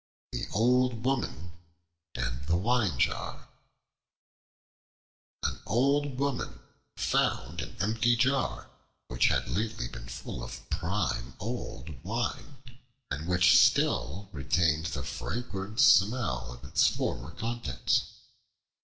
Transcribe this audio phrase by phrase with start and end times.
[0.31, 1.51] The Old Woman
[2.15, 3.49] and the Wine Jar
[5.43, 6.59] AN OLD WOMAN
[6.97, 8.71] found an empty jar
[9.09, 12.63] which had lately been full of prime old wine
[13.11, 18.05] and which still retained the fragrant smell of its former contents.